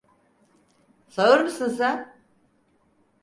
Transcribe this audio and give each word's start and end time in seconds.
Sağır 1.09 1.39
mısın 1.43 1.67
sen? 1.69 2.15